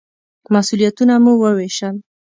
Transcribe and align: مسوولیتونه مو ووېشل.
مسوولیتونه 0.53 1.15
مو 1.23 1.31
ووېشل. 1.37 1.95